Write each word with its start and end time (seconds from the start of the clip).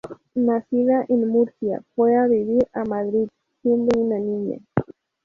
Nacida 0.33 1.05
en 1.09 1.27
Murcia, 1.29 1.83
fue 1.95 2.17
a 2.17 2.25
vivir 2.25 2.67
a 2.73 2.83
Madrid 2.85 3.27
siendo 3.61 3.99
una 3.99 4.17
niña. 4.17 4.57